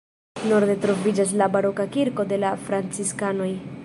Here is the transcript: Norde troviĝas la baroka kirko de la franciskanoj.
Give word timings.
Norde 0.51 0.75
troviĝas 0.85 1.33
la 1.41 1.49
baroka 1.57 1.85
kirko 1.97 2.25
de 2.33 2.43
la 2.45 2.55
franciskanoj. 2.67 3.51